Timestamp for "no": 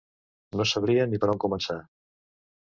0.59-0.65